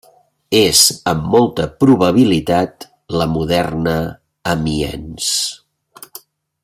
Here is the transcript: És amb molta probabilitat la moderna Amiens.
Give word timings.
És 0.59 0.79
amb 1.11 1.27
molta 1.33 1.67
probabilitat 1.83 2.87
la 3.21 3.29
moderna 3.35 3.95
Amiens. 4.55 5.33